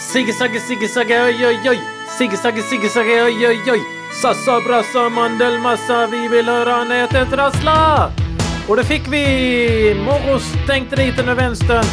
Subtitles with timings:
[0.00, 1.78] Sigge-sagge, sigge-sagge, oj, oj, oj.
[2.18, 3.80] Sigge-sagge, sigge-sagge, oj, oj, oj.
[4.22, 8.10] Sassa, brassa, mandelmassa, vi vill höra nätet rassla.
[8.68, 9.94] Och det fick vi.
[10.04, 11.84] Morros stänkte dit den med vänstern.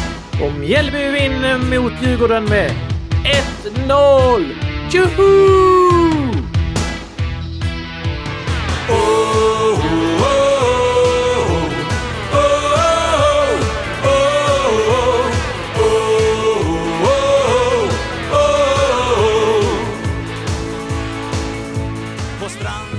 [0.42, 2.70] Och Mjällby vinner mot Djurgården med
[3.86, 4.54] 1-0.
[4.90, 5.87] Tjoho!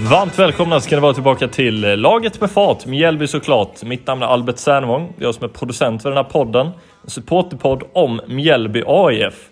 [0.09, 3.83] Varmt välkomna ska ni vara tillbaka till eh, Laget med fart, Mjällby såklart.
[3.83, 6.67] Mitt namn är Albert Sernvång, jag som är producent för den här podden.
[7.03, 9.49] En supporterpodd om Mjällby AIF.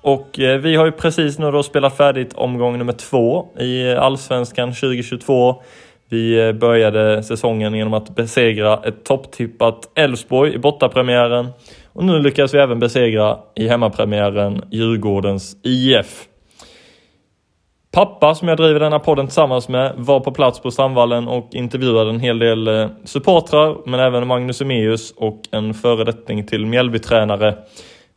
[0.00, 4.02] Och eh, vi har ju precis nu då spelat färdigt omgång nummer två i eh,
[4.02, 5.62] Allsvenskan 2022.
[6.08, 11.48] Vi började säsongen genom att besegra ett topptippat Elfsborg i bortapremiären.
[11.92, 16.26] Och nu lyckas vi även besegra i hemmapremiären Djurgårdens IF.
[17.92, 22.10] Pappa, som jag driver denna podden tillsammans med, var på plats på Strandvallen och intervjuade
[22.10, 27.58] en hel del eh, supportrar, men även Magnus Emeus och en föredetting till Mjällbytränare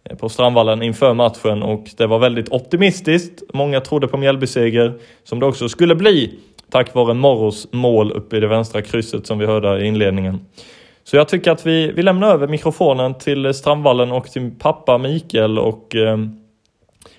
[0.03, 3.43] eh, på Strandvallen inför matchen och det var väldigt optimistiskt.
[3.53, 4.93] Många trodde på Mjällby-seger,
[5.23, 6.39] som det också skulle bli,
[6.71, 10.45] tack vare Morros mål uppe i det vänstra krysset som vi hörde i inledningen.
[11.03, 15.59] Så jag tycker att vi, vi lämnar över mikrofonen till Strandvallen och till pappa Mikael
[15.59, 16.17] och eh,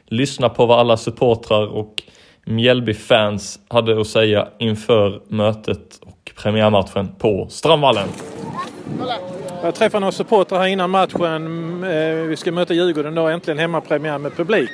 [0.07, 2.03] lyssnar på vad alla supportrar och
[2.47, 8.09] Mjällby-fans hade att säga inför mötet och premiärmatchen på Strandvallen.
[9.63, 11.85] Jag träffade några supportrar här innan matchen.
[11.85, 14.71] Eh, vi ska möta Djurgården då, äntligen hemmapremiär med publik.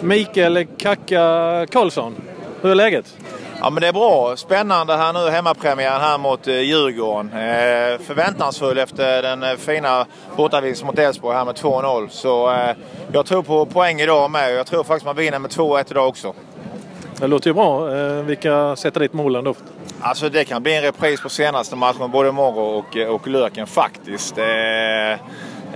[0.00, 2.14] Mikael Kacka Karlsson,
[2.62, 3.16] hur är läget?
[3.60, 4.36] Ja men det är bra.
[4.36, 7.32] Spännande här nu hemmapremiären här mot eh, Djurgården.
[7.32, 12.08] Eh, förväntansfull efter den fina bortavinsten mot Elfsborg här med 2-0.
[12.08, 12.76] Så eh,
[13.12, 14.54] jag tror på poäng idag med.
[14.54, 16.34] Jag tror faktiskt man vinner med 2-1 idag också.
[17.20, 17.96] Det låter ju bra.
[17.96, 19.54] Eh, vilka sätter dit målen då?
[20.00, 24.38] Alltså det kan bli en repris på senaste matchen, både Morro och, och Löken faktiskt.
[24.38, 25.12] Eh,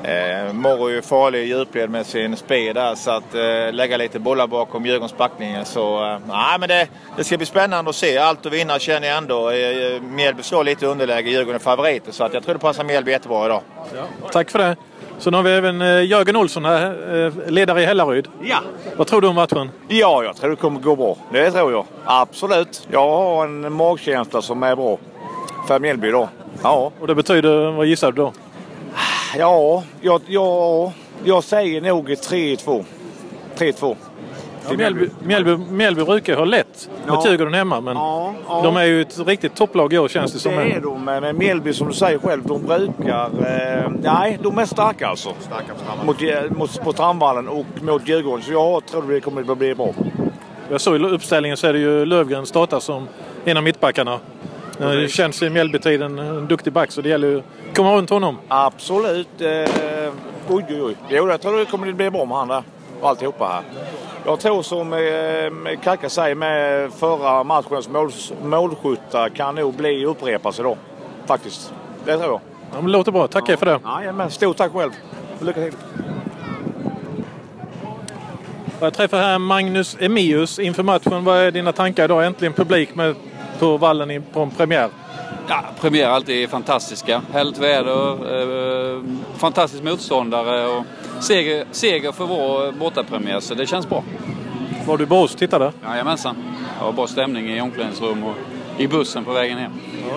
[0.03, 3.97] eh, Morro är ju farlig i djupled med sin speed där, så att eh, lägga
[3.97, 5.65] lite bollar bakom Djurgårdens backlinje.
[5.65, 8.19] Så eh, nej, men det, det ska bli spännande att se.
[8.19, 9.51] Allt att vinna känner jag ändå.
[9.51, 13.11] Eh, Mjällby slår lite underläge, Djurgården är favoriter, så att jag tror det passar Mjällby
[13.11, 13.63] jättebra idag.
[13.95, 14.29] Ja.
[14.33, 14.77] Tack för det.
[15.21, 18.29] Så nu har vi även eh, Jörgen Olsson här, eh, ledare i Hällaryd.
[18.43, 18.59] Ja.
[18.97, 19.71] Vad tror du om matchen?
[19.89, 21.17] Ja, jag tror det kommer gå bra.
[21.33, 21.85] Det tror jag.
[22.05, 22.89] Absolut.
[22.91, 24.99] Jag har en magkänsla som är bra
[25.69, 26.29] för Mjällby då.
[26.63, 26.93] Ja.
[27.01, 28.33] Och det betyder, vad gissar du då?
[29.39, 30.93] Ja, jag, jag,
[31.25, 32.85] jag säger nog 3-2.
[33.59, 33.97] 3-2.
[34.69, 36.70] Ja, Mjällby, Mjällby, Mjällby brukar ha lätt
[37.11, 37.17] Ja.
[37.17, 38.61] mot Djurgården hemma, men Ja, ja.
[38.63, 40.53] de är ju ett riktigt topplag i år känns det som.
[40.57, 43.25] Det är de, men Mjällby som du säger själv, de brukar...
[43.25, 45.29] Eh, nej, de är starka alltså.
[45.41, 46.21] Starka på Mot,
[46.59, 48.43] mot, på Strandvallen och mot Djurgården.
[48.45, 49.89] Så jag tror det kommer att bli bra.
[50.71, 53.09] Jag såg i uppställningen så är det ju Lövgren startar som
[53.45, 54.19] en av mittbackarna.
[54.79, 58.39] Det känns i Mjällbytiden en duktig back så det gäller ju att komma runt honom.
[58.49, 59.41] Absolut.
[59.41, 59.49] Eh,
[60.49, 60.97] oj, oj, oj.
[61.09, 62.63] Jo, jag tror det kommer att bli bra med han där.
[63.01, 63.63] Och alltihopa här.
[64.31, 68.11] Jag tror som eh, Kacka säger med förra matchens mål,
[68.43, 70.77] målskyttar kan nog bli upprepas idag.
[71.27, 71.73] Faktiskt.
[72.05, 72.41] Det tror jag.
[72.71, 73.27] Ja, men det låter bra.
[73.29, 73.81] Tackar för det.
[73.85, 74.91] Jajamän, stort tack själv.
[75.41, 75.73] Lycka till.
[78.81, 81.25] Jag träffar här Magnus Emius inför matchen.
[81.25, 82.27] Vad är dina tankar idag?
[82.27, 83.15] Äntligen publik med
[83.59, 84.89] på vallen i- på en premiär.
[85.49, 87.23] Ja, premiär är alltid fantastiska.
[87.33, 88.70] Härligt väder, eh,
[89.37, 90.85] fantastisk motståndare och
[91.21, 94.05] seger, seger för vår bortapremiär så det känns bra.
[94.87, 95.73] Var du och tittade?
[95.85, 96.37] Jajamensan.
[96.79, 98.35] Det var bra stämning i omklädningsrum och
[98.79, 99.73] i bussen på vägen hem.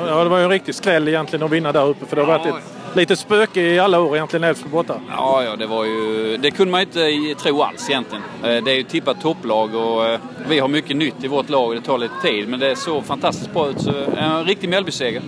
[0.08, 2.32] Ja, det var ju en riktig skräll egentligen att vinna där uppe för det har
[2.32, 2.38] Ja.
[2.38, 4.96] varit ett litet spöke i alla år egentligen Elfsborg borta.
[5.10, 6.38] Ja, ja, det var ju...
[6.38, 8.24] Det kunde man inte tro alls egentligen.
[8.44, 10.20] Eh, Det är ju tippat topplag och eh,
[10.50, 12.48] vi har mycket nytt i vårt lag och det tar lite tid.
[12.50, 13.82] Men det såg fantastiskt bra ut.
[13.82, 15.22] Så en riktig Mjällbyseger.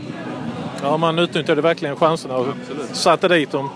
[0.85, 2.47] Ja, man utnyttjade verkligen chanserna och
[2.91, 3.70] satte dit dem.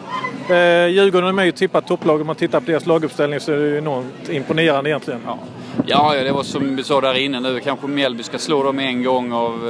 [0.49, 2.21] Eh, Djurgården är med och tippat topplag.
[2.21, 5.21] Om man tittar på deras laguppställning så är det ju enormt imponerande egentligen.
[5.25, 5.37] Ja.
[5.85, 7.59] Ja, det var som vi sa där inne nu.
[7.59, 9.69] Kanske Mjällby ska slå dem en gång av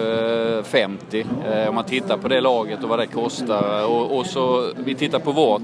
[0.58, 1.26] eh, 50.
[1.52, 3.86] Eh, om man tittar på det laget och vad det kostar.
[3.86, 5.62] Och, och så vi tittar på vårt.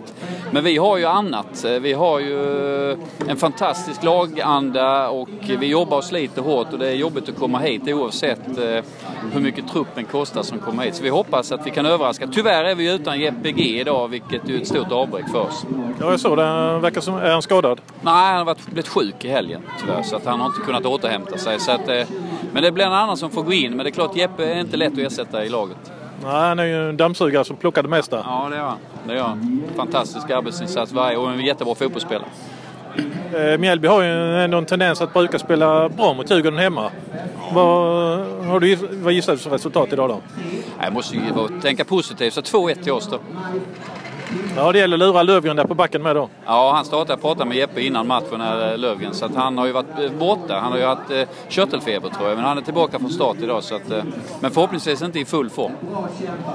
[0.51, 1.65] Men vi har ju annat.
[1.65, 2.97] Eh, vi har ju eh,
[3.27, 5.29] en fantastisk laganda och
[5.59, 8.83] vi jobbar och sliter hårt och det är jobbigt att komma hit oavsett eh,
[9.33, 10.95] hur mycket truppen kostar som kommer hit.
[10.95, 12.27] Så vi hoppas att vi kan överraska.
[12.27, 15.65] Tyvärr är vi utan Jeppe G idag vilket är ett stort avbräck för oss.
[15.99, 16.43] Ja, jag såg det.
[16.43, 17.15] Han Verkar som...
[17.15, 17.81] Är han skadad?
[18.01, 20.85] Nej, han har varit, blivit sjuk i helgen tyvärr så att han har inte kunnat
[20.85, 21.59] återhämta sig.
[21.59, 22.07] Så att, eh,
[22.51, 23.75] men det blir en annan som får gå in.
[23.75, 25.77] Men det är klart Jeppe är inte lätt att ersätta i laget.
[26.23, 28.23] Nej, han är ju en dammsugare som plockar det mesta.
[28.25, 28.77] Ja, det gör han.
[29.07, 29.63] Det gör han.
[29.75, 32.27] Fantastisk arbetsinsats varje och en jättebra fotbollsspelare.
[33.35, 36.91] Eh, Mjällby har ju ändå en tendens att bruka spela bra mot Djurgården hemma.
[37.53, 40.21] Vad, har du, vad gissar du för resultat idag då?
[40.81, 41.21] Jag måste ju
[41.61, 43.19] tänka positivt, så 2-1 till oss då.
[44.55, 46.29] Ja, det gäller att lura Lövgren där på backen med då.
[46.45, 49.65] Ja, han startade och pratade med Jeppe innan matchen, här, Lövgren, så att han har
[49.65, 50.59] ju varit eh, borta.
[50.59, 53.63] Han har ju haft eh, körtelfeber tror jag, men han är tillbaka från start idag.
[53.63, 54.03] Så att, eh,
[54.39, 55.71] men förhoppningsvis inte i full form.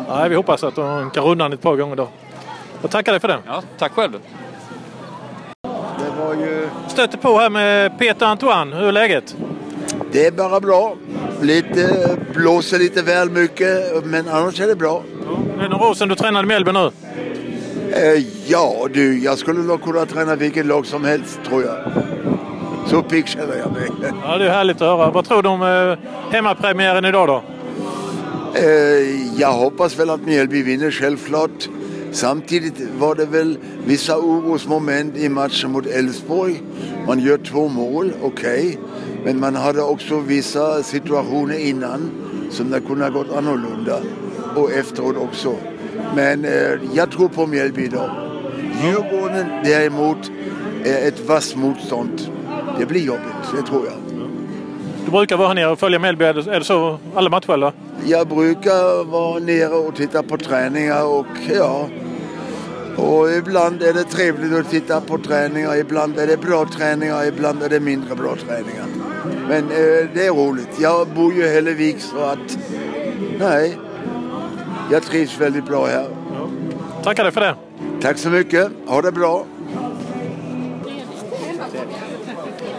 [0.08, 2.08] Nej, vi hoppas att de kan runda han ett par gånger då.
[2.82, 3.38] Jag tackar dig för det.
[3.46, 4.18] Ja, tack själv.
[6.26, 6.68] Var ju...
[6.88, 8.72] Stöter på här med Peter Antoine.
[8.72, 9.36] Hur är läget?
[10.12, 10.96] Det är bara bra.
[11.42, 15.02] Lite, blåser lite väl mycket, men annars är det bra.
[15.58, 16.90] Det är några år sedan du tränade Mjällby nu.
[17.92, 21.76] Eh, ja du, jag skulle nog kunna träna vilket lag som helst tror jag.
[22.86, 23.90] Så pigg känner jag mig.
[24.24, 25.10] Ja, det är härligt att höra.
[25.10, 25.98] Vad tror du om eh,
[26.32, 27.42] hemmapremiären idag då?
[28.54, 31.68] Eh, jag hoppas väl att Mjällby vinner självklart.
[32.12, 36.62] Samtidigt var det väl vissa orosmoment i matchen mot Elfsborg.
[37.06, 38.68] Man gör två mål, okej.
[38.68, 38.76] Okay.
[39.24, 42.10] Men man hade också vissa situationer innan
[42.50, 44.00] som det kunde ha gått annorlunda.
[44.56, 45.56] Och efteråt också.
[46.16, 48.10] Men eh, jag tror på Mjällby idag.
[48.82, 50.30] Djurgården däremot
[50.84, 52.20] är ett vasst motstånd.
[52.78, 53.99] Det blir jobbigt, det tror jag.
[55.04, 57.72] Du brukar vara här nere och följa Mjällby, är det så alla matcher eller?
[58.06, 61.88] Jag brukar vara nere och titta på träningar och ja.
[62.96, 67.62] Och ibland är det trevligt att titta på träningar, ibland är det bra träningar, ibland
[67.62, 68.86] är det mindre bra träningar.
[69.48, 70.80] Men eh, det är roligt.
[70.80, 72.58] Jag bor ju i Hällevik så att,
[73.38, 73.78] nej,
[74.90, 76.06] jag trivs väldigt bra här.
[76.32, 76.48] Ja.
[77.02, 77.54] Tackar dig för det.
[78.02, 78.70] Tack så mycket.
[78.86, 79.44] Ha det bra.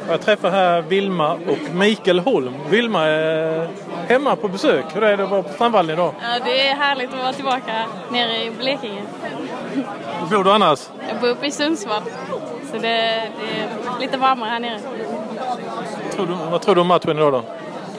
[0.08, 2.54] Jag träffar här Vilma och Mikael Holm.
[2.70, 3.70] Vilma är
[4.08, 4.86] hemma på besök.
[4.94, 6.14] Hur är det att vara på Strandvallen idag?
[6.22, 9.02] Ja, det är härligt att vara tillbaka nere i Blekinge.
[10.22, 10.90] Var bor du annars?
[11.10, 12.02] Jag bor uppe i Sundsvall.
[12.72, 13.30] Så det, är
[14.00, 14.80] lite varmare här nere.
[16.16, 17.44] Tror du, vad tror du om matchen idag då?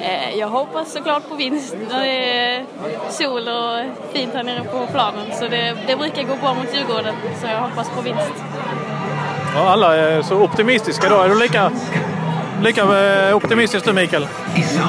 [0.00, 1.76] Eh, jag hoppas såklart på vinst.
[1.90, 2.64] Det är
[3.10, 5.26] sol och fint här nere på planen.
[5.32, 7.14] Så det, det brukar gå bra mot Djurgården.
[7.40, 8.32] Så jag hoppas på vinst.
[9.54, 11.25] Ja, alla är så optimistiska idag.
[11.25, 11.70] Är du lika,
[12.62, 12.81] lika
[13.28, 14.26] eh, optimistisk du Mikael?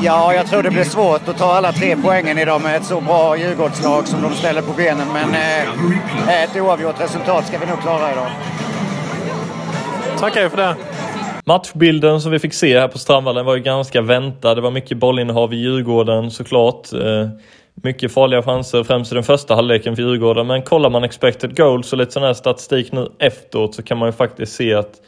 [0.04, 3.02] Ja, jag tror det blir svårt att ta alla tre poängen idag med ett så
[3.02, 5.08] bra Djurgårdslag som de ställer på benen.
[5.14, 8.28] Men eh, ett oavgjort resultat ska vi nog klara idag.
[10.20, 10.76] Tackar för det.
[11.46, 14.56] Matchbilden som vi fick se här på Strandvallen var ju ganska väntad.
[14.56, 16.88] Det var mycket bollinnehav i Djurgården såklart.
[17.76, 20.48] Mycket farliga chanser, främst i den första halvleken för Djurgården.
[20.48, 24.08] Men kollar man expected goals och lite sån här statistik nu efteråt så kan man
[24.08, 25.02] ju faktiskt se att,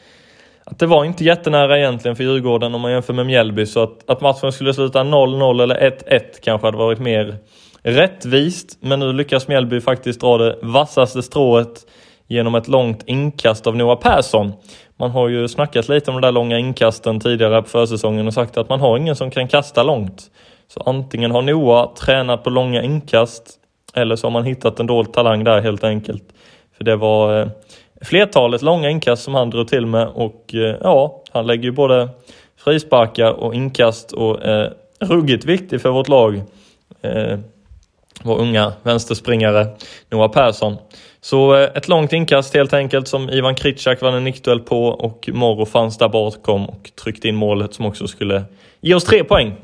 [0.64, 3.66] att det var inte jättenära egentligen för Djurgården om man jämför med Mjällby.
[3.66, 7.36] Så att, att matchen skulle sluta 0-0 eller 1-1 kanske hade varit mer
[7.84, 8.78] rättvist.
[8.80, 11.86] Men nu lyckas Mjällby faktiskt dra det vassaste strået
[12.28, 14.54] genom ett långt inkast av Noah Persson.
[14.98, 18.58] Man har ju snackat lite om de där långa inkasten tidigare på försäsongen och sagt
[18.58, 20.32] att man har ingen som kan kasta långt.
[20.68, 23.60] Så antingen har Noah tränat på långa inkast
[23.94, 26.24] eller så har man hittat en dold talang där helt enkelt.
[26.78, 27.48] För det var eh,
[28.02, 32.10] flertalet långa inkast som han drog till med och eh, ja, han lägger ju både
[32.58, 36.42] frisparkar och inkast och eh, ruggigt viktig för vårt lag.
[37.02, 37.40] Eh,
[38.24, 39.68] vår unga vänsterspringare
[40.10, 40.78] Noah Persson.
[41.22, 45.30] Så eh, ett långt inkast helt enkelt som Ivan Kritschak vann en nickduell på och
[45.34, 48.44] Morro fanns där bakom och tryckte in målet som också skulle
[48.82, 49.56] ge oss tre poäng.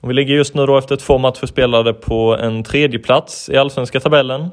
[0.00, 3.56] Och vi ligger just nu då efter två matcher spelade på en tredje plats i
[3.56, 4.48] allsvenska tabellen.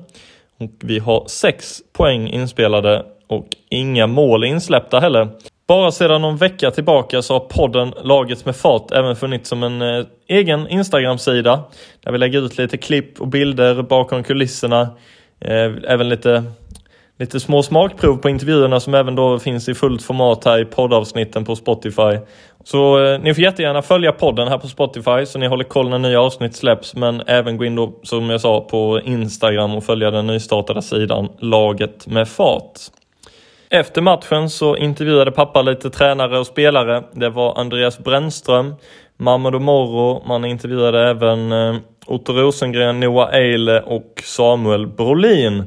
[0.60, 5.30] Och vi har sex poäng inspelade och inga mål insläppta heller.
[5.68, 9.82] Bara sedan någon vecka tillbaka så har podden Laget med fart även funnits som en
[9.82, 11.64] eh, egen Instagram-sida
[12.04, 14.82] där vi lägger ut lite klipp och bilder bakom kulisserna.
[15.40, 16.44] Eh, även lite,
[17.20, 21.46] lite små smakprov på intervjuerna som även då finns i fullt format här i poddavsnitten
[21.46, 22.18] på Spotify.
[22.72, 26.00] Så eh, ni får jättegärna följa podden här på Spotify så ni håller koll när
[26.00, 30.12] nya avsnitt släpps men även gå in då som jag sa på Instagram och följa
[30.12, 32.72] den nystartade sidan Laget med fart.
[33.70, 37.04] Efter matchen så intervjuade pappa lite tränare och spelare.
[37.12, 38.76] Det var Andreas Brännström,
[39.18, 45.64] Mamadou Moro, man intervjuade även eh, Otto Rosengren, Noah Eile och Samuel Brolin.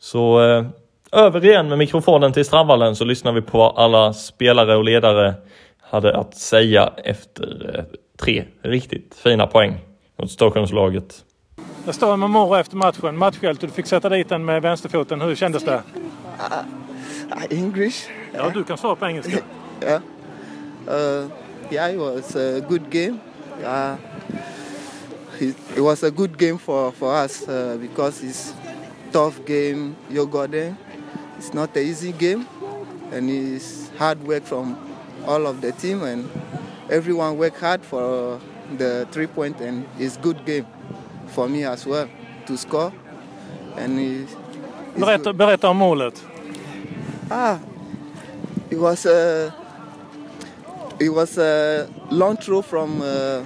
[0.00, 0.64] Så eh,
[1.12, 5.34] över igen med mikrofonen till Strandvallen så lyssnar vi på alla spelare och ledare
[5.90, 7.84] hade att säga efter eh,
[8.16, 9.78] tre riktigt fina poäng
[10.16, 11.24] mot Stockholmslaget.
[11.86, 13.18] Jag står med Moro efter matchen.
[13.18, 15.20] Matchhjälte, du fick sätta dit den med vänsterfoten.
[15.20, 15.74] Hur kändes det?
[15.74, 17.96] Uh, English.
[18.34, 19.38] Ja, du kan svara på engelska.
[19.82, 20.02] yeah.
[20.88, 21.30] Uh,
[21.70, 23.18] yeah, it was a good game.
[23.64, 23.96] Uh,
[25.38, 28.54] it, it was a good game for, for us uh, because it's
[29.12, 30.74] tough game, Djurgården.
[31.38, 32.44] It's not an easy game.
[33.12, 34.76] and it's hard work from
[35.26, 36.24] all of the team, and
[36.90, 38.38] everyone work hard for
[38.78, 40.66] the three point, and it's good game
[41.34, 42.08] for me as well
[42.46, 42.92] to score.
[43.76, 45.36] And it's, it's Berätta, good.
[45.36, 46.24] berätta om målet.
[47.30, 47.58] Ah,
[48.70, 49.52] it was a
[51.00, 53.42] it was a long throw from uh,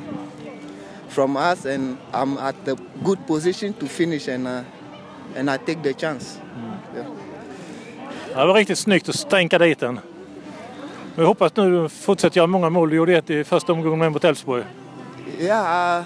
[1.08, 4.62] from us, and I'm at the good position to finish, and uh,
[5.36, 6.38] and I take the chance.
[6.94, 7.06] Yeah.
[8.34, 10.00] Ja, det var riktigt snyggt att stänka dit den.
[11.16, 12.90] Vi hoppas nu fortsätter göra många mål.
[12.90, 14.64] Du gjorde ett i första omgången mot Elfsborg.
[15.40, 16.04] Yeah, uh,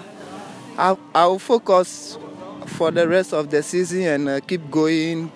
[0.77, 2.19] I'll, I'll focus
[2.65, 5.29] for the rest of the season and uh, keep going,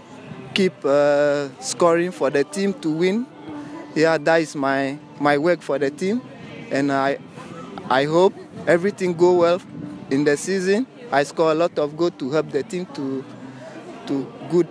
[0.54, 3.26] keep uh, scoring for the team to win.
[3.96, 6.22] Yeah, that is my my work for the team,
[6.72, 7.18] and I
[7.90, 8.34] I hope
[8.68, 9.62] everything go well
[10.10, 10.86] in the season.
[11.12, 13.24] I score a lot of goal to help the team to
[14.08, 14.68] to good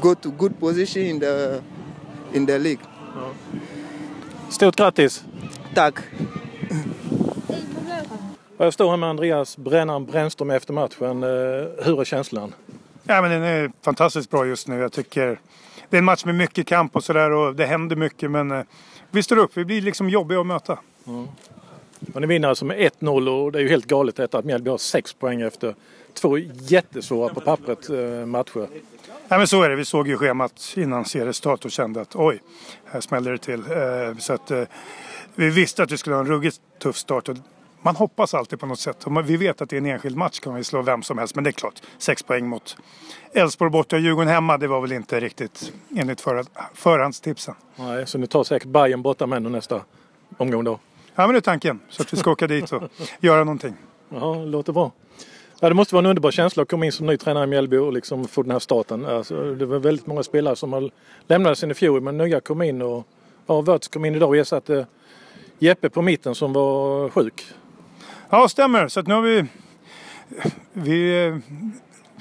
[0.00, 1.62] go to good position in the
[2.32, 2.80] in the league.
[4.52, 5.24] Stort grattis!
[5.74, 5.94] Tack.
[8.58, 11.22] Jag står här med Andreas Brännaren Brännström efter matchen.
[11.22, 11.28] Eh,
[11.84, 12.54] Hur är känslan?
[13.04, 14.78] Ja, men den är fantastiskt bra just nu.
[14.78, 15.40] Jag tycker
[15.90, 18.62] det är en match med mycket kamp och sådär och det händer mycket men eh,
[19.10, 19.50] vi står upp.
[19.54, 20.78] Vi blir liksom jobbiga att möta.
[22.14, 24.70] Och ni vinner alltså med 1-0 och det är ju helt galet detta att Mjällby
[24.70, 25.74] har 6 poäng efter
[26.14, 28.68] två jättesvåra på pappret eh, matcher.
[29.28, 29.76] Ja, men så är det.
[29.76, 32.42] Vi såg ju schemat innan seriestart och kände att oj,
[32.84, 33.60] här smäller det till.
[33.60, 34.62] Eh, Så att eh,
[35.34, 37.28] vi visste att vi skulle ha en ruggigt tuff start.
[37.82, 39.06] Man hoppas alltid på något sätt.
[39.24, 41.34] Vi vet att det är en enskild match kan vi slå vem som helst.
[41.34, 42.76] Men det är klart, sex poäng mot
[43.32, 44.58] Elfsborg borta och Djurgården hemma.
[44.58, 47.54] Det var väl inte riktigt enligt för, förhandstipsen.
[47.76, 49.80] Nej, så ni tar säkert Bayern borta med nästa
[50.38, 50.78] omgång då?
[51.14, 51.80] Ja, men det är tanken.
[51.88, 52.82] Så att vi ska åka dit och
[53.20, 53.74] göra någonting.
[54.14, 54.92] Ja, låter bra.
[55.62, 57.76] Ja, det måste vara en underbar känsla att komma in som ny tränare i Mjällby
[57.76, 59.06] och liksom få den här starten.
[59.06, 60.90] Alltså, det var väldigt många spelare som har
[61.26, 63.06] lämnat i fjol men nya kom in och
[63.46, 64.86] ja, Wörth kom in idag och ersatte
[65.58, 67.46] Jeppe på mitten som var sjuk.
[68.30, 68.88] Ja, stämmer.
[68.88, 69.44] Så att nu har vi...
[70.72, 71.40] Vi...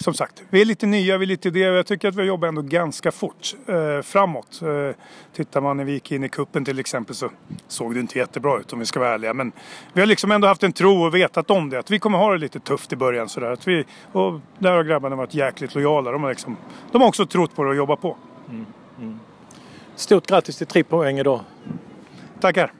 [0.01, 2.23] Som sagt, vi är lite nya, vi är lite det och jag tycker att vi
[2.23, 4.61] jobbar ändå ganska fort eh, framåt.
[4.61, 4.95] Eh,
[5.33, 7.29] tittar man när vi gick in i kuppen till exempel så
[7.67, 9.33] såg det inte jättebra ut om vi ska vara ärliga.
[9.33, 9.51] Men
[9.93, 11.79] vi har liksom ändå haft en tro och vetat om det.
[11.79, 13.51] Att vi kommer ha det lite tufft i början sådär.
[13.51, 16.11] Att vi, och där har grabbarna varit jäkligt lojala.
[16.11, 16.57] De har, liksom,
[16.91, 18.17] de har också trott på det och jobbat på.
[19.95, 21.39] Stort grattis till tre poäng idag.
[22.39, 22.73] Tackar!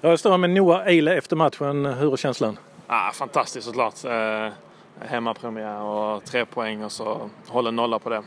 [0.00, 1.86] Jag står här med Noah Eile efter matchen.
[1.86, 2.58] Hur är känslan?
[2.86, 4.04] Ah, fantastiskt såklart.
[4.04, 4.52] Eh,
[5.00, 8.22] hemmapremiär och tre poäng och så håller nolla på det.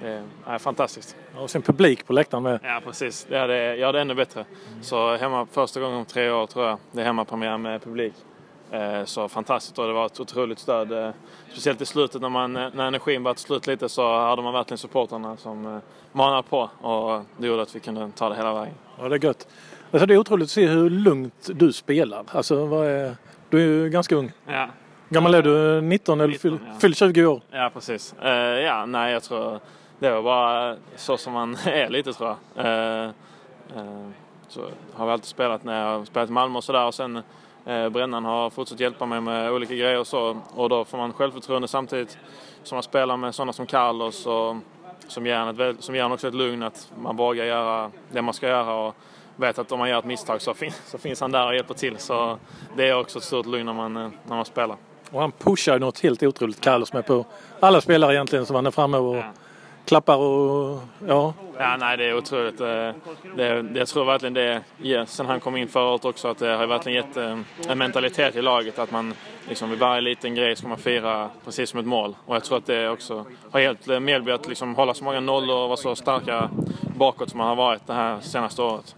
[0.00, 1.16] Det är fantastiskt.
[1.36, 2.60] Och sen publik på läktaren med.
[2.62, 3.26] Ja, precis.
[3.28, 4.44] Det hade, det ännu bättre.
[4.82, 6.78] Så hemma första gången om tre år tror jag.
[6.92, 8.14] Det är hemmapremiär med publik.
[8.70, 10.92] Eh, så fantastiskt och det var ett otroligt stöd.
[10.92, 11.10] Eh,
[11.52, 14.78] speciellt i slutet när, man, eh, när energin var slut lite så hade man verkligen
[14.78, 15.80] supportrarna som
[16.12, 18.74] manade på och det gjorde att vi kunde ta det hela vägen.
[18.98, 19.48] Ja, det är gött.
[19.90, 22.24] Alltså, det är otroligt att se hur lugnt du spelar.
[22.32, 23.16] Alltså, vad är...
[23.48, 24.32] Du är ju ganska ung.
[24.46, 24.68] Ja.
[25.12, 25.80] Gammal är du?
[25.80, 26.78] 19 eller fyll, ja.
[26.80, 27.40] fyll 20 år?
[27.50, 28.14] Ja, precis.
[28.22, 29.60] Eh, ja, nej, jag tror
[29.98, 32.66] det var bara så som man är lite tror jag.
[32.66, 33.04] Eh,
[33.76, 34.08] eh,
[34.48, 34.60] så
[34.94, 37.22] har vi alltid spelat när jag har spelat i Malmö och sådär och sen
[37.64, 41.68] Brännan har fortsatt hjälpa mig med olika grejer och så och då får man självförtroende
[41.68, 42.18] samtidigt
[42.62, 44.56] som man spelar med sådana som Carlos och
[45.08, 48.22] som ger, en ett, som ger en också ett lugn att man vågar göra det
[48.22, 48.94] man ska göra och
[49.36, 51.74] vet att om man gör ett misstag så, fin- så finns han där och hjälper
[51.74, 51.98] till.
[51.98, 52.38] Så
[52.76, 54.76] det är också ett stort lugn när man, när man spelar.
[55.10, 56.60] Och han pushar något helt otroligt.
[56.60, 57.24] Carlos med på
[57.60, 59.22] alla spelare egentligen som han är framme och
[59.84, 61.34] klappar och ja.
[61.58, 62.60] Ja, nej, det är otroligt.
[62.60, 62.66] Eh,
[63.36, 66.38] Det, det, jag tror verkligen det ger, sen han kom in förra året också, att
[66.38, 67.38] det har verkligen gett eh,
[67.68, 68.78] en mentalitet i laget.
[68.78, 69.14] Att man
[69.48, 72.16] liksom vid varje liten grej ska man fira precis som ett mål.
[72.26, 75.20] Och jag tror att det också har hjälpt eh, Mjällby att liksom hålla så många
[75.20, 76.50] nollor och vara så starka
[76.96, 78.94] bakåt som man har varit det här senaste året.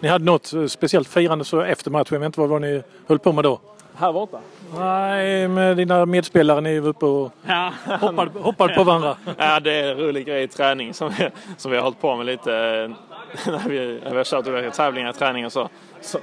[0.00, 2.06] Ni hade något speciellt firande så efter matchen.
[2.10, 3.60] Jag vet inte vad, vad ni höll på med då?
[3.94, 4.40] Här borta?
[4.78, 6.60] Nej, med dina medspelare.
[6.60, 7.72] Ni var uppe och Ja.
[8.00, 9.16] hoppade, hoppade på varandra.
[9.38, 12.16] Ja, det är en rolig grej i träning som vi, som vi har hållit på
[12.16, 12.90] med lite eh,
[13.52, 15.68] när vi, när vi har kört olika tävlingar, träning och så.
[16.00, 16.18] så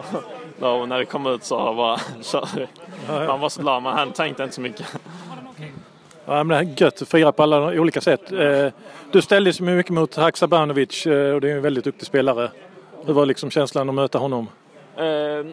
[0.59, 2.67] då, när vi kom ut så bara körde vi.
[3.27, 4.85] Man var så glad, man han tänkte inte så mycket.
[6.25, 8.31] Ja, men det är gött att fira på alla olika sätt.
[8.31, 8.67] Eh,
[9.11, 12.51] Du ställdes mycket mot Haksabanovic eh, och det är en väldigt duktig spelare.
[13.05, 14.47] Hur var liksom känslan att möta honom?
[14.97, 15.45] Eh,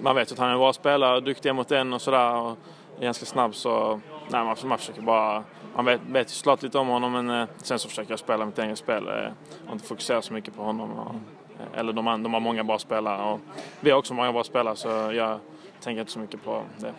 [0.00, 2.36] man vet att han är en bra spelare, duktig mot en och sådär.
[2.36, 2.58] Och
[3.02, 5.44] är ganska snabb så nej, man, man försöker bara...
[5.76, 8.46] Man vet, vet ju såklart lite om honom men eh, sen så försöker jag spela
[8.46, 9.32] mitt eget spel eh,
[9.66, 10.92] och inte fokusera så mycket på honom.
[10.92, 11.14] Och,
[11.60, 13.40] eh, eller de, de har många bra spelare och
[13.80, 15.38] vi har också många bra spelare så jag
[15.80, 16.92] tänker inte så mycket på det.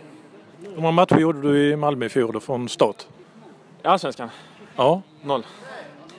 [0.69, 3.07] Hur många matcher gjorde du i Malmö i fjol då från start?
[3.83, 4.29] I Allsvenskan?
[4.75, 5.01] Ja.
[5.21, 5.45] Noll.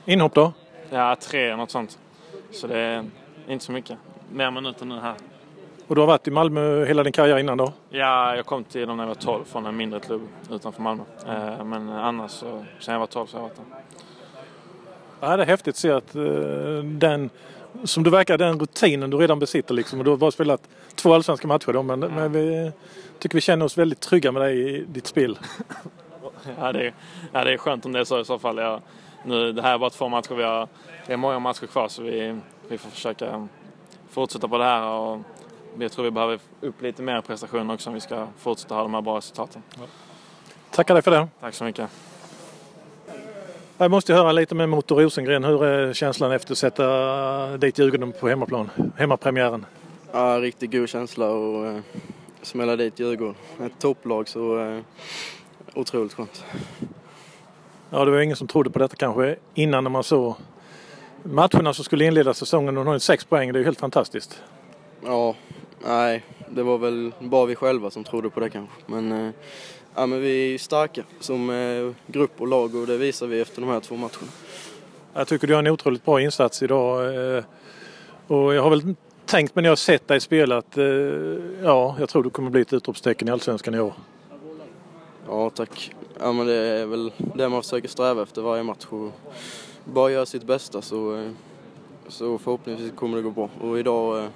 [0.05, 0.53] Inhopp då?
[0.91, 1.99] Ja, tre, något sånt.
[2.51, 3.05] så det är
[3.49, 3.99] inte så mycket.
[4.35, 5.15] Mer minuter nu här.
[5.87, 7.73] Och du har varit i Malmö hela din karriär innan då?
[7.91, 11.03] Ja, jag kom till dem när jag var 12 från en mindre klubb utanför Malmö.
[11.27, 13.65] Eh, men annars så, sen jag var 12 så har jag varit där.
[15.21, 17.31] Ja, det är häftigt att se att uh, den,
[17.85, 19.99] som du verkar, den rutinen du redan besitter liksom.
[19.99, 22.73] Och du har bara spelat två allsvenska matcher då, men, men vi
[23.19, 25.39] tycker vi känner oss väldigt trygga med dig i ditt spel.
[26.59, 26.95] ja, det är,
[27.33, 28.59] ja, det är skönt om det är så i så fall.
[28.59, 28.81] Jag,
[29.25, 30.35] nu, det här är bara två matcher.
[30.35, 30.69] Vi har,
[31.07, 33.49] det är många matcher kvar så vi, vi får försöka
[34.15, 34.89] fortsätta på det här.
[34.89, 35.21] Och
[35.79, 38.95] jag tror vi behöver upp lite mer prestationer också om vi ska fortsätta ha de
[38.95, 39.63] här bra resultaten.
[39.77, 39.83] Ja.
[40.71, 41.29] Tackar dig för det.
[41.41, 41.91] Tack så mycket.
[43.79, 45.45] Jag måste höra lite med Motor Rosengren.
[45.45, 48.71] Hur är känslan efter att sätta dit Djurgården på hemmaplan?
[48.97, 49.67] Hemmapremiären.
[50.13, 51.81] Ja, riktigt god känsla och eh,
[52.43, 53.35] smälla dit Djurgården.
[53.61, 54.81] Ett topplag så eh,
[55.75, 56.45] otroligt skönt.
[57.91, 60.35] Ja, det var ingen som trodde på detta kanske innan när man såg
[61.25, 62.79] matcherna som skulle inleda säsongen.
[62.79, 64.43] Och har sex poäng, det är ju helt fantastiskt.
[65.05, 65.35] Ja,
[65.87, 68.75] nej, det var väl bara vi själva som trodde på det kanske.
[68.87, 69.33] Men, eh,
[69.95, 73.61] ja, men vi är starka som eh, grupp och lag och det visar vi efter
[73.61, 74.33] de här två matcherna.
[75.15, 77.15] Jag tycker du gör en otroligt bra insats idag.
[77.37, 77.45] Eh,
[78.27, 78.95] och jag har väl
[79.27, 80.77] tänkt, men jag har sett dig spela, att
[81.63, 83.93] ja, jag tror du kommer bli ett utropstecken i Allsvenskan i år.
[85.29, 85.95] Ja, tack.
[86.21, 88.87] Ja, men det är väl det man försöker sträva efter varje match.
[88.89, 89.13] Och
[89.85, 91.31] bara göra sitt bästa så,
[92.09, 93.49] så förhoppningsvis kommer det gå bra.
[93.61, 94.29] Och idag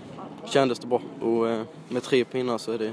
[0.45, 1.01] kändes det bra.
[1.21, 2.93] Och eh, med tre pinnar så är det,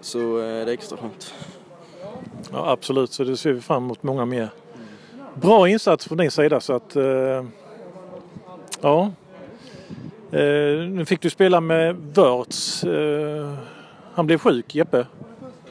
[0.00, 1.34] så är det extra skönt.
[2.52, 4.50] Ja, absolut, så det ser vi fram emot många mer.
[5.34, 7.44] Bra insats från din sida så att eh,
[8.80, 9.12] ja.
[10.30, 12.84] Eh, nu fick du spela med Wörts.
[14.14, 15.06] han blev sjuk, Jeppe.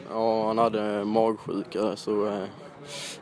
[0.10, 2.46] Ja, han hade magsjuka så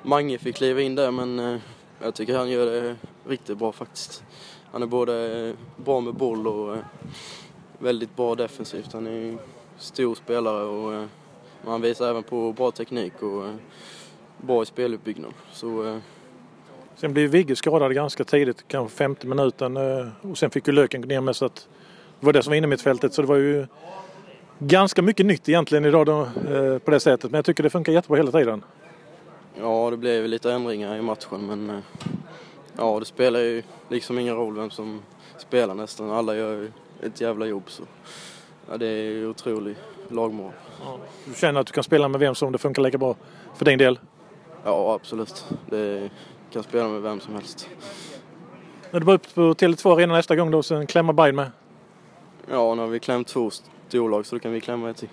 [0.04, 1.60] Mange fick kliva in där men
[2.04, 2.96] jag tycker han gör det
[3.28, 4.24] riktigt bra faktiskt.
[4.72, 6.82] Han är både bra med boll och eh,
[7.80, 8.94] väldigt bra defensivt.
[8.94, 9.38] Han är
[9.78, 11.06] stor spelare och eh,
[11.66, 13.54] han visar även på bra teknik och eh,
[14.38, 15.34] bra i speluppbyggnad.
[15.52, 16.00] Så,
[16.96, 19.78] Sen blev Vigge skadad ganska tidigt, kanske 50 minuten
[20.22, 21.68] och sen fick ju Löken gå ner med så att
[22.20, 23.68] det var det som var inne mitt fältet så det var ju
[24.60, 26.28] ganska mycket nytt egentligen idag då,
[26.86, 28.64] på det sättet men jag tycker det funkar jättebra hela tiden.
[29.60, 31.82] Ja, det blev lite ändringar i matchen men
[32.78, 35.02] ja, det spelar ju liksom ingen roll vem som
[35.38, 36.12] spelar nästan.
[36.12, 37.64] Alla gör ett jävla jobb.
[37.68, 37.84] Så.
[38.70, 39.76] Ja, det är otrolig
[40.10, 40.54] lagmoral.
[40.86, 40.98] Ja.
[41.26, 43.16] Du känner att du kan spela med vem som det funkar lika bra
[43.56, 44.00] för din del?
[44.64, 45.46] Ja, absolut.
[45.70, 46.10] Det
[46.52, 47.70] kan spela med vem som helst.
[48.92, 51.52] När du var upp på Tele2 Arena nästa gång då, och sen klämma Bayern med?
[52.50, 53.52] Ja, nu har vi klämt två
[53.88, 55.10] storlag så då kan vi klämma ett till.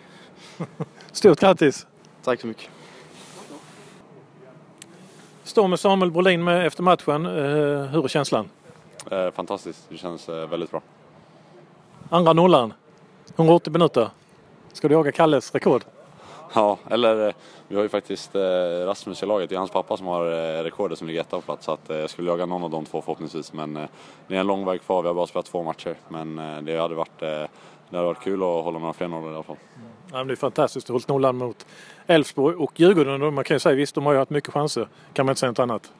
[1.12, 1.86] Stort grattis!
[2.22, 2.70] Tack så mycket.
[5.50, 7.26] Står med Samuel Brolin med efter matchen.
[7.26, 7.32] Eh,
[7.84, 8.48] hur är känslan?
[9.10, 9.86] Eh, fantastiskt.
[9.88, 10.80] Det känns eh, väldigt bra.
[12.08, 12.72] Andra nollan.
[13.36, 14.08] 180 minuter.
[14.72, 15.84] Ska du jaga Kalles rekord?
[16.54, 17.34] Ja, eller
[17.68, 18.34] vi har ju faktiskt
[18.86, 19.48] Rasmus i laget.
[19.48, 20.24] Det är hans pappa som har
[20.62, 21.64] rekordet som ligger etta på plats.
[21.64, 23.52] Så att jag skulle jaga någon av de två förhoppningsvis.
[23.52, 23.74] Men
[24.26, 25.02] det är en lång väg kvar.
[25.02, 25.94] Vi har bara spelat två matcher.
[26.08, 27.22] Men det hade varit,
[27.90, 29.56] det hade varit kul att hålla några fler nollor i alla fall.
[30.12, 31.66] Ja, det är fantastiskt att hålla nollan mot
[32.06, 33.34] Elfsborg och Djurgården.
[33.34, 34.88] Man kan ju säga visst, de har ju haft mycket chanser.
[35.12, 35.92] Kan man inte säga något annat.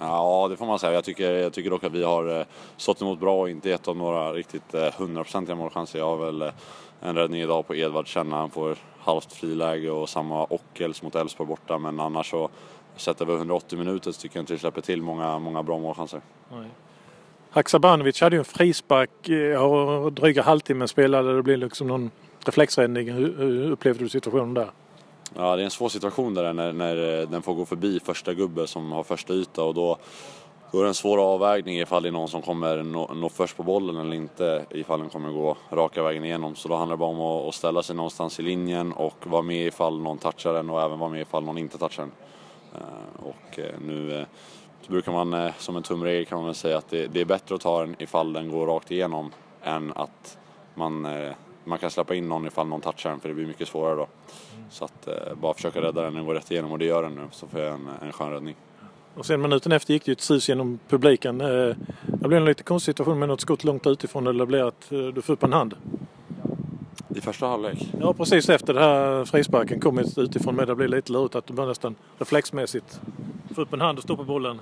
[0.00, 0.92] Ja, det får man säga.
[0.92, 2.46] Jag tycker, jag tycker dock att vi har eh,
[2.76, 5.98] stått emot bra och inte gett dem några riktigt eh, hundraprocentiga målchanser.
[5.98, 6.52] Jag har väl eh,
[7.00, 8.36] en räddning idag på Edvard Känna.
[8.36, 11.78] Han får halvt friläge och samma Ockels mot Elfsborg borta.
[11.78, 12.48] Men annars så,
[12.96, 16.20] sett över 180 minuter så tycker jag inte vi släpper till många, många bra målchanser.
[17.50, 21.36] Haksabanovic hade ju en frispark eh, har dryga halvtimmen spelade.
[21.36, 22.10] Det blev liksom någon
[22.44, 23.12] reflexräddning.
[23.12, 24.70] Hur upplevde du situationen där?
[25.36, 28.34] Ja, det är en svår situation där när, när eh, den får gå förbi första
[28.34, 29.98] gubbe som har första yta och då,
[30.72, 33.56] då är det en svår avvägning ifall det är någon som kommer nå, nå först
[33.56, 36.54] på bollen eller inte ifall den kommer gå raka vägen igenom.
[36.54, 39.42] Så då handlar det bara om att, att ställa sig någonstans i linjen och vara
[39.42, 42.12] med ifall någon touchar den och även vara med ifall någon inte touchar den.
[42.74, 44.26] Eh, och nu
[44.88, 47.60] brukar man som en tumregel kan man väl säga att det, det är bättre att
[47.60, 49.30] ta den ifall den går rakt igenom
[49.62, 50.38] än att
[50.74, 51.06] man
[51.68, 54.08] man kan släppa in någon ifall någon touchar den för det blir mycket svårare då.
[54.70, 57.14] Så att eh, bara försöka rädda den, den går rätt igenom och det gör den
[57.14, 58.54] nu så får jag en, en skön räddning.
[59.14, 61.40] Och sen minuten efter gick det ju ett sus genom publiken.
[61.40, 64.66] Eh, det blev en lite konstig situation med något skott långt utifrån eller det blev
[64.66, 65.74] att eh, du får upp en hand.
[67.16, 67.92] I första halvlek?
[68.00, 71.46] Ja precis efter det här frisparken kom ett utifrån med det blev lite lurigt att
[71.46, 73.00] du nästan reflexmässigt
[73.54, 74.60] få upp en hand och stoppa bollen.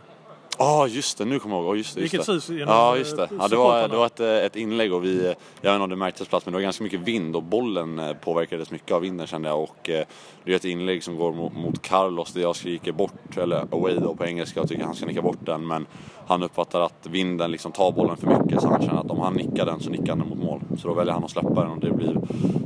[0.58, 1.24] Ja, ah, just det.
[1.24, 1.72] Nu kommer jag ihåg.
[1.72, 3.28] Oh, just det, just Vilket sus genom, Ja, just det.
[3.38, 5.24] Ja, det, var, det var ett, eh, ett inlägg och vi, eh,
[5.60, 7.98] jag vet inte om det märktes plats, men det var ganska mycket vind och bollen
[7.98, 9.62] eh, påverkades mycket av vinden kände jag.
[9.62, 10.06] Och eh,
[10.44, 13.98] det är ett inlägg som går mot, mot Carlos där jag skriker bort, eller away
[13.98, 15.66] då på engelska och tycker han ska nicka bort den.
[15.66, 15.86] Men
[16.26, 19.34] han uppfattar att vinden liksom tar bollen för mycket så han känner att om han
[19.34, 20.60] nickar den så nickar han den mot mål.
[20.78, 22.16] Så då väljer han att släppa den och det blir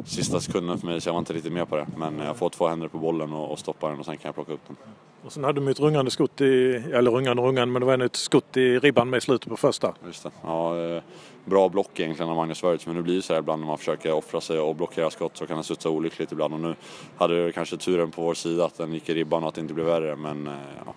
[0.06, 1.86] sista sekunden för mig så jag var inte riktigt med på det.
[1.96, 4.34] Men jag får två händer på bollen och, och stoppa den och sen kan jag
[4.34, 4.76] plocka upp den.
[5.24, 8.04] Och sen hade de ett rungande skott i, eller rungande rungande, men det var ändå
[8.04, 9.94] ett skott i ribban med i slutet på första.
[10.06, 10.30] Just det.
[10.42, 11.02] Ja, eh,
[11.44, 13.78] bra block egentligen av Magnus Wörth men det blir ju så här ibland när man
[13.78, 16.74] försöker offra sig och blockera skott så kan det studsa olyckligt ibland och nu
[17.16, 19.60] hade det kanske turen på vår sida att den gick i ribban och att det
[19.60, 20.52] inte blev värre men eh,
[20.86, 20.94] ja.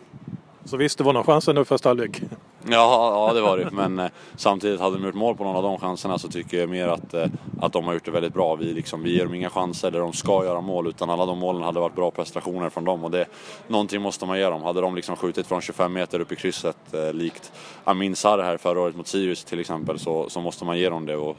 [0.66, 2.22] Så visst, det var några chanser nu första halvlek.
[2.68, 3.70] Ja, ja det var det.
[3.72, 6.70] Men eh, samtidigt hade de gjort mål på någon av de chanserna så tycker jag
[6.70, 7.26] mer att, eh,
[7.62, 8.56] att de har gjort det väldigt bra.
[8.56, 11.40] Vi, liksom, vi ger dem inga chanser där de ska göra mål utan alla de
[11.40, 13.26] målen hade varit bra prestationer från dem och det,
[13.68, 14.64] någonting måste man ge dem.
[14.64, 17.52] Hade de liksom skjutit från 25 meter upp i krysset eh, likt
[17.84, 21.06] Amin Sarr här förra året mot Sirius till exempel så, så måste man ge dem
[21.06, 21.16] det.
[21.16, 21.38] Och,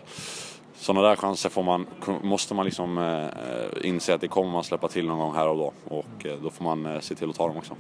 [0.84, 1.86] sådana där chanser får man,
[2.22, 5.56] måste man liksom eh, inse att det kommer man släppa till någon gång här och
[5.56, 5.72] då.
[5.84, 7.74] Och eh, då får man eh, se till att ta dem också.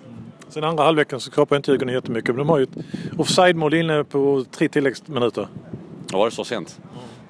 [0.48, 2.76] Sen andra halvleken så skapar inte Djurgården jättemycket, men de har ju ett
[3.18, 5.48] offside-mål inne på tre tilläggsminuter.
[6.12, 6.80] Var det så sent?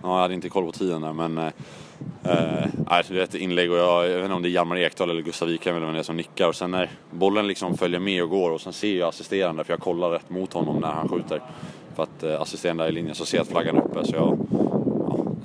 [0.03, 1.47] Ja, jag hade inte koll på tiden där men eh,
[2.25, 5.11] eh, det är ett inlägg och jag, jag vet inte om det är Hjalmar Ekdal
[5.11, 8.01] eller Gustav Wikheim eller vem det är som nickar och sen när bollen liksom följer
[8.01, 10.93] med och går och sen ser jag assisterande för jag kollar rätt mot honom när
[10.93, 11.43] han skjuter.
[11.95, 14.15] För att eh, assisterande är i linjen så ser jag att flaggan är uppe så
[14.15, 14.74] jag ja,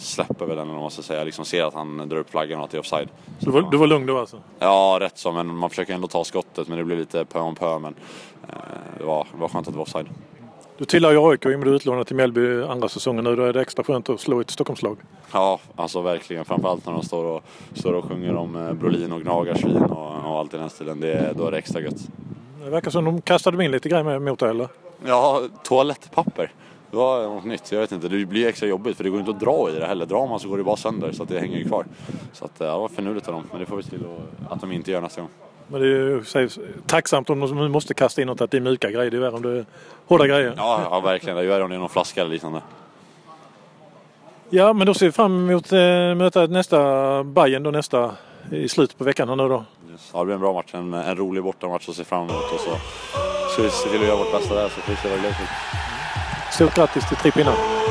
[0.02, 1.24] släpper väl den eller vad man ska säga.
[1.24, 3.10] Liksom ser att han drar upp flaggan och att det är offside.
[3.40, 4.38] Du var, du var lugn då alltså?
[4.60, 7.56] Ja, rätt så men man försöker ändå ta skottet men det blir lite pö om
[7.56, 7.96] pö men
[8.50, 8.56] eh,
[8.98, 10.08] det, var, det var skönt att det var offside.
[10.78, 13.24] Du tillhör ju AIK i och med att du är utlånad till Mjällby andra säsongen
[13.24, 13.36] nu.
[13.36, 14.98] Då är det extra skönt att slå ett Stockholmslag.
[15.34, 16.46] Ja, alltså verkligen.
[16.46, 20.40] Framförallt när de står och, står och sjunger om eh, Brolin och gnagarsvin och, och
[20.40, 21.00] allt i den stilen.
[21.00, 22.08] Det, då är det extra gött.
[22.64, 24.68] Det verkar som de kastade in lite grejer mot dig eller?
[25.06, 26.52] Ja, toalettpapper.
[26.91, 27.71] Det var något nytt.
[27.71, 28.08] Jag vet inte.
[28.08, 30.06] Det blir extra jobbigt för det går inte att dra i det heller.
[30.06, 31.86] Drar man så går det bara sönder så att det hänger ju kvar.
[32.34, 33.43] Så att, ja, det var finurligt av dem.
[33.52, 35.30] Men det får vi till att, att de inte gör nästa gång.
[35.67, 36.49] Men det är ju
[36.86, 39.12] tacksamt om de måste kasta in något att det är mjuka grejer.
[39.12, 39.65] Det är värre om det är
[40.08, 40.54] hårda grejer.
[40.58, 41.38] Ja, ja verkligen.
[41.38, 42.62] Det är värre om det är någon flaska eller liknande.
[44.49, 45.80] Ja, men då ser vi fram emot eh,
[46.15, 48.12] möta nästa Bayern då nästa
[48.52, 49.65] i slutet på veckan här nu då.
[49.91, 50.10] Yes.
[50.13, 50.73] Ja, det blir en bra match.
[50.73, 52.54] En, en rolig bortamatch att se fram emot.
[52.54, 52.71] Och så
[53.54, 55.21] ska vi se till att göra vårt bästa där så får vi se vad det
[55.21, 55.88] blir.
[56.52, 57.88] Stort grattis till tre pinnar.